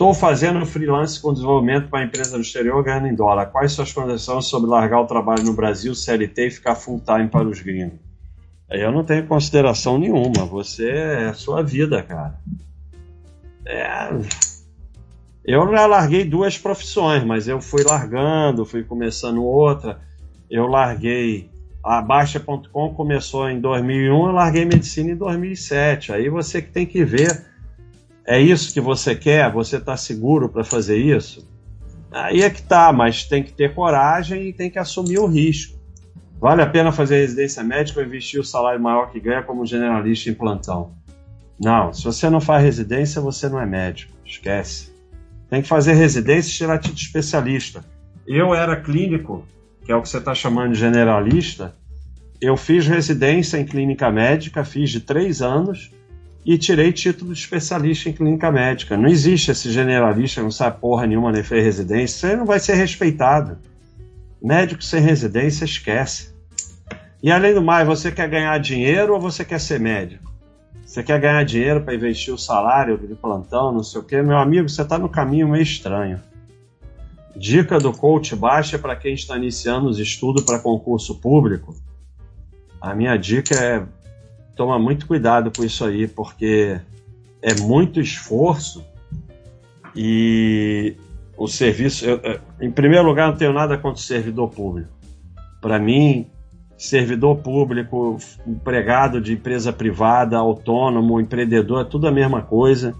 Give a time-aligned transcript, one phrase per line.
[0.00, 3.44] Estou fazendo freelance com desenvolvimento para empresa no exterior ganhando em dólar.
[3.44, 7.46] Quais suas condições sobre largar o trabalho no Brasil, CLT e ficar full time para
[7.46, 7.98] os gringos?
[8.70, 10.46] Eu não tenho consideração nenhuma.
[10.46, 12.40] Você é a sua vida, cara.
[13.66, 14.08] É...
[15.44, 20.00] Eu já larguei duas profissões, mas eu fui largando, fui começando outra.
[20.50, 21.50] Eu larguei
[21.84, 26.10] a Baixa.com começou em 2001, eu larguei medicina em 2007.
[26.10, 27.49] Aí você que tem que ver,
[28.30, 29.50] é isso que você quer?
[29.52, 31.48] Você está seguro para fazer isso?
[32.10, 35.78] Aí é que tá, mas tem que ter coragem e tem que assumir o risco.
[36.40, 40.30] Vale a pena fazer residência médica ou investir o salário maior que ganha como generalista
[40.30, 40.92] em plantão?
[41.62, 44.12] Não, se você não faz residência, você não é médico.
[44.24, 44.90] Esquece.
[45.48, 47.84] Tem que fazer residência e tirar título especialista.
[48.26, 49.44] Eu era clínico
[49.84, 51.74] que é o que você está chamando de generalista,
[52.40, 55.90] eu fiz residência em clínica médica, fiz de três anos
[56.44, 58.96] e tirei título de especialista em clínica médica.
[58.96, 62.74] Não existe esse generalista, não sabe porra nenhuma, nem fez residência, você não vai ser
[62.74, 63.58] respeitado.
[64.42, 66.34] Médico sem residência, esquece.
[67.22, 70.30] E além do mais, você quer ganhar dinheiro ou você quer ser médico?
[70.84, 74.22] Você quer ganhar dinheiro para investir o salário de plantão, não sei o quê?
[74.22, 76.20] Meu amigo, você está no caminho meio estranho.
[77.36, 81.76] Dica do coach baixa para quem está iniciando os estudos para concurso público.
[82.80, 83.86] A minha dica é
[84.60, 86.78] toma muito cuidado com isso aí, porque
[87.40, 88.84] é muito esforço
[89.96, 90.98] e
[91.34, 92.04] o serviço.
[92.04, 92.20] Eu,
[92.60, 94.90] em primeiro lugar, não tenho nada contra o servidor público.
[95.62, 96.26] Para mim,
[96.76, 102.94] servidor público, empregado de empresa privada, autônomo, empreendedor, é tudo a mesma coisa.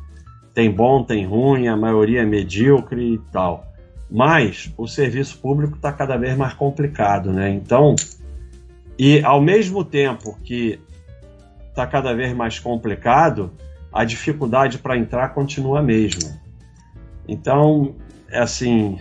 [0.54, 3.66] Tem bom, tem ruim, a maioria é medíocre e tal.
[4.10, 7.50] Mas o serviço público está cada vez mais complicado, né?
[7.50, 7.94] Então,
[8.98, 10.80] e ao mesmo tempo que
[11.80, 13.50] está cada vez mais complicado,
[13.92, 16.38] a dificuldade para entrar continua a mesma.
[17.26, 17.94] Então,
[18.28, 18.98] é assim,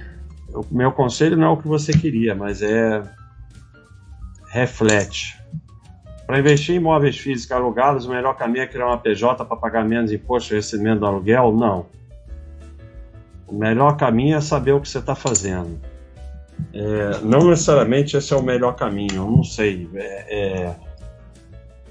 [0.54, 3.04] o meu conselho não é o que você queria, mas é
[4.50, 5.38] reflete.
[6.26, 9.84] Para investir em imóveis físicos alugados, o melhor caminho é criar uma PJ para pagar
[9.84, 11.52] menos imposto de recebimento do aluguel?
[11.52, 11.88] Não.
[13.48, 15.80] O melhor caminho é saber o que você está fazendo.
[16.74, 19.90] É, não necessariamente esse é o melhor caminho, eu não sei.
[19.96, 20.76] É, é,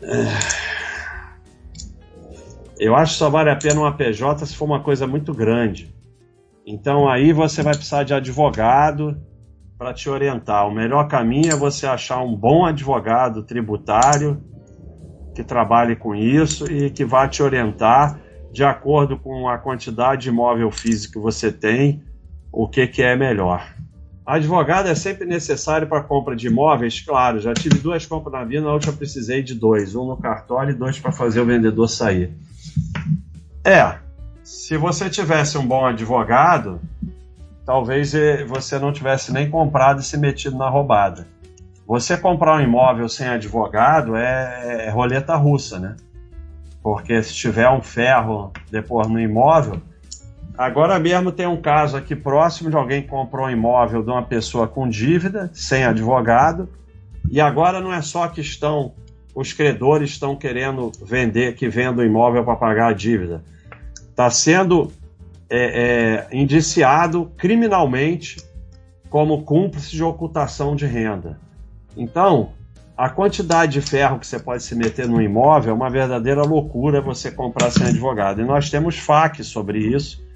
[0.03, 0.78] é,
[2.79, 5.95] eu acho que só vale a pena uma PJ se for uma coisa muito grande.
[6.67, 9.21] Então aí você vai precisar de advogado
[9.77, 10.67] para te orientar.
[10.67, 14.43] O melhor caminho é você achar um bom advogado tributário
[15.35, 18.21] que trabalhe com isso e que vá te orientar
[18.53, 22.03] de acordo com a quantidade de imóvel físico que você tem,
[22.51, 23.78] o que, que é melhor.
[24.29, 27.01] Advogado é sempre necessário para compra de imóveis?
[27.01, 30.73] Claro, já tive duas compras na vida, na última precisei de dois, um no cartório
[30.73, 32.31] e dois para fazer o vendedor sair.
[33.65, 33.97] É,
[34.45, 36.79] se você tivesse um bom advogado,
[37.65, 41.27] talvez eh, você não tivesse nem comprado e se metido na roubada.
[41.87, 45.97] Você comprar um imóvel sem advogado é, é roleta russa, né?
[46.83, 49.81] porque se tiver um ferro depois no imóvel.
[50.59, 54.25] Agora mesmo tem um caso aqui próximo de alguém que comprou um imóvel de uma
[54.25, 56.69] pessoa com dívida, sem advogado,
[57.31, 58.93] e agora não é só que estão
[59.33, 63.45] os credores estão querendo vender, que venda o imóvel para pagar a dívida.
[64.11, 64.91] Está sendo
[65.49, 68.39] é, é, indiciado criminalmente
[69.09, 71.39] como cúmplice de ocultação de renda.
[71.97, 72.51] Então,
[72.97, 77.01] a quantidade de ferro que você pode se meter no imóvel é uma verdadeira loucura
[77.01, 78.41] você comprar sem advogado.
[78.41, 80.27] E nós temos FAQ sobre isso.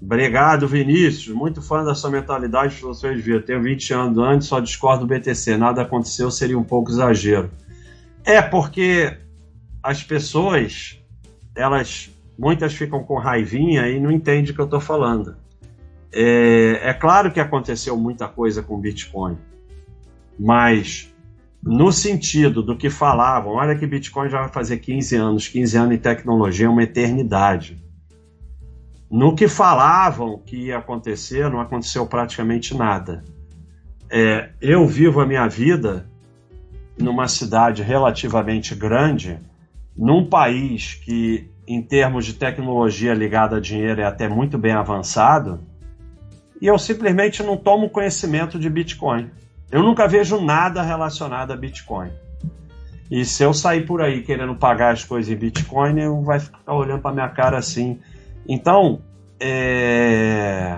[0.00, 1.34] Obrigado, Vinícius.
[1.34, 3.42] Muito fã da sua mentalidade de filosofia de vida.
[3.42, 5.56] Tenho 20 anos antes, só discordo do BTC.
[5.56, 7.50] Nada aconteceu, seria um pouco exagero.
[8.24, 9.16] É porque
[9.82, 10.98] as pessoas,
[11.54, 15.36] elas, muitas ficam com raivinha e não entendem o que eu estou falando.
[16.12, 19.38] É, é claro que aconteceu muita coisa com Bitcoin,
[20.38, 21.12] mas
[21.62, 25.94] no sentido do que falavam, olha que Bitcoin já vai fazer 15 anos, 15 anos
[25.94, 27.80] em tecnologia é uma eternidade.
[29.10, 33.24] No que falavam que ia acontecer, não aconteceu praticamente nada.
[34.08, 36.08] É, eu vivo a minha vida
[36.98, 39.38] numa cidade relativamente grande,
[39.96, 45.60] num país que, em termos de tecnologia ligada a dinheiro, é até muito bem avançado,
[46.60, 49.30] e eu simplesmente não tomo conhecimento de Bitcoin.
[49.72, 52.10] Eu nunca vejo nada relacionado a Bitcoin.
[53.10, 56.74] E se eu sair por aí querendo pagar as coisas em Bitcoin, eu vai ficar
[56.74, 57.98] olhando para minha cara assim.
[58.52, 59.00] Então,
[59.38, 60.76] é...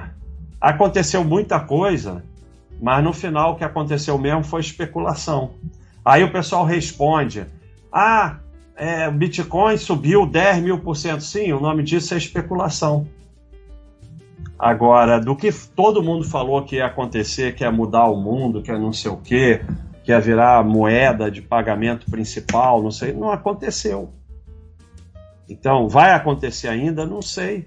[0.61, 2.23] aconteceu muita coisa,
[2.79, 5.53] mas no final o que aconteceu mesmo foi especulação.
[6.05, 7.47] Aí o pessoal responde:
[7.91, 8.41] Ah,
[8.77, 11.23] é, Bitcoin subiu 10 mil por cento.
[11.23, 13.09] Sim, o nome disso é especulação.
[14.59, 18.71] Agora, do que todo mundo falou que ia acontecer, que ia mudar o mundo, que
[18.71, 19.63] ia não sei o quê,
[20.05, 24.13] que ia virar moeda de pagamento principal, não sei, não aconteceu.
[25.53, 27.05] Então, vai acontecer ainda?
[27.05, 27.67] Não sei.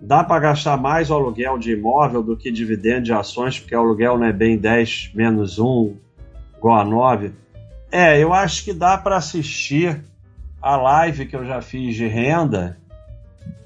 [0.00, 3.78] Dá para gastar mais o aluguel de imóvel do que dividendo de ações, porque o
[3.78, 5.96] aluguel não é bem 10 menos 1
[6.56, 7.32] igual a 9.
[7.90, 10.04] É, eu acho que dá para assistir
[10.60, 12.78] a live que eu já fiz de renda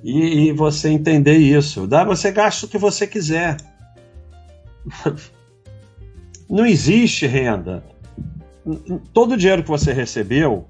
[0.03, 1.87] e, e você entender isso.
[1.87, 3.57] Dá, você gasta o que você quiser.
[6.49, 7.85] Não existe renda.
[9.13, 10.67] Todo o dinheiro que você recebeu,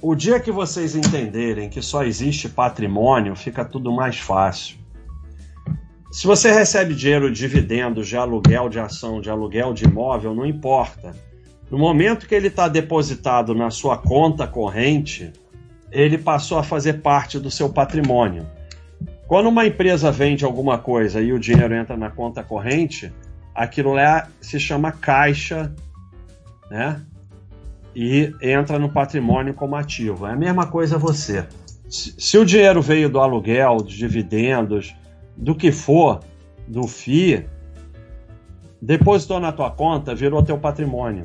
[0.00, 4.76] o dia que vocês entenderem que só existe patrimônio, fica tudo mais fácil.
[6.10, 10.46] Se você recebe dinheiro de dividendos, de aluguel de ação, de aluguel de imóvel, não
[10.46, 11.14] importa.
[11.70, 15.32] No momento que ele está depositado na sua conta corrente,
[15.90, 18.46] ele passou a fazer parte do seu patrimônio.
[19.26, 23.12] Quando uma empresa vende alguma coisa e o dinheiro entra na conta corrente,
[23.54, 25.74] aquilo lá se chama caixa,
[26.70, 27.02] né?
[28.00, 30.24] E entra no patrimônio como ativo.
[30.24, 31.44] É a mesma coisa você.
[31.88, 34.94] Se o dinheiro veio do aluguel, de dividendos,
[35.36, 36.20] do que for,
[36.68, 37.44] do FII,
[38.80, 41.22] depositou na tua conta, virou teu patrimônio.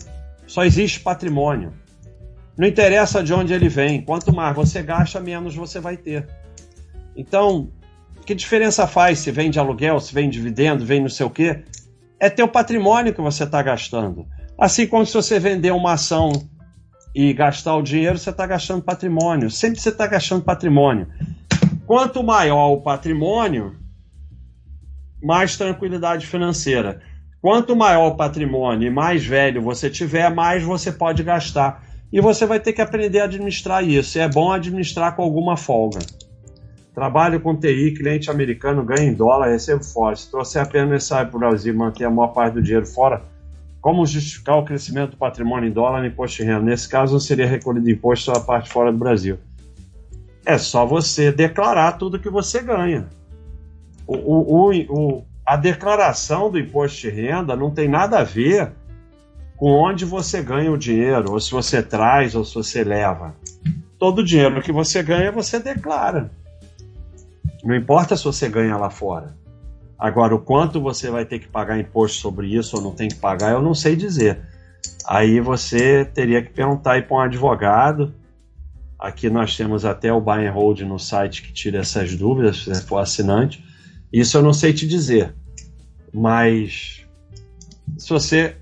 [0.48, 1.74] Só existe patrimônio.
[2.58, 6.28] Não interessa de onde ele vem, quanto mais você gasta, menos você vai ter.
[7.16, 7.70] Então,
[8.26, 11.30] que diferença faz se vem de aluguel, se vem de dividendo, vem não sei o
[11.30, 11.66] quê?
[12.20, 14.26] É teu patrimônio que você está gastando.
[14.58, 16.32] Assim como se você vender uma ação
[17.14, 19.50] e gastar o dinheiro, você está gastando patrimônio.
[19.52, 21.08] Sempre você está gastando patrimônio.
[21.86, 23.76] Quanto maior o patrimônio,
[25.22, 27.02] mais tranquilidade financeira.
[27.42, 31.84] Quanto maior o patrimônio e mais velho você tiver, mais você pode gastar.
[32.12, 34.18] E você vai ter que aprender a administrar isso.
[34.18, 36.00] E é bom administrar com alguma folga.
[36.94, 40.16] Trabalho com TI, cliente americano, ganha em dólar, recebo fora.
[40.16, 43.24] Se trouxer apenas necessário para o Brasil manter a maior parte do dinheiro fora,
[43.84, 46.62] como justificar o crescimento do patrimônio em dólar no imposto de renda?
[46.62, 49.38] Nesse caso, não seria recolhido imposto a parte fora do Brasil.
[50.46, 53.10] É só você declarar tudo que você ganha.
[54.08, 58.72] O, o, o, a declaração do imposto de renda não tem nada a ver
[59.58, 63.36] com onde você ganha o dinheiro, ou se você traz, ou se você leva.
[64.00, 66.32] Todo o dinheiro que você ganha, você declara.
[67.62, 69.36] Não importa se você ganha lá fora.
[70.04, 73.16] Agora, o quanto você vai ter que pagar imposto sobre isso ou não tem que
[73.16, 74.38] pagar, eu não sei dizer.
[75.08, 78.14] Aí você teria que perguntar para um advogado.
[79.00, 82.66] Aqui nós temos até o buy and hold no site que tira essas dúvidas, se
[82.66, 83.64] você for assinante.
[84.12, 85.34] Isso eu não sei te dizer.
[86.14, 87.08] Mas
[87.98, 88.58] se você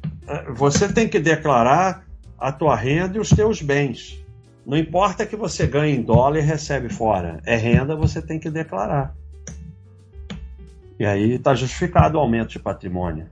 [0.56, 2.06] você tem que declarar
[2.38, 4.24] a tua renda e os teus bens.
[4.64, 7.42] Não importa que você ganhe em dólar e recebe fora.
[7.48, 9.20] É renda, você tem que declarar.
[11.02, 13.28] E aí está justificado o aumento de patrimônio.